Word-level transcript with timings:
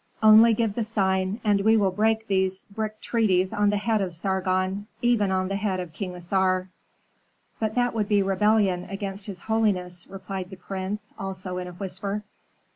Only 0.23 0.55
give 0.55 0.73
the 0.73 0.83
sign 0.83 1.39
and 1.43 1.61
we 1.61 1.77
will 1.77 1.91
break 1.91 2.25
these 2.25 2.65
brick 2.65 2.99
treaties 3.01 3.53
on 3.53 3.69
the 3.69 3.77
head 3.77 4.01
of 4.01 4.13
Sargon, 4.13 4.87
even 5.03 5.29
on 5.29 5.47
the 5.47 5.55
head 5.57 5.79
of 5.79 5.93
King 5.93 6.15
Assar." 6.15 6.69
"But 7.59 7.75
that 7.75 7.93
would 7.93 8.07
be 8.07 8.23
rebellion 8.23 8.85
against 8.85 9.27
his 9.27 9.41
holiness," 9.41 10.07
replied 10.09 10.49
the 10.49 10.55
prince, 10.55 11.13
also 11.19 11.59
in 11.59 11.67
a 11.67 11.73
whisper. 11.73 12.23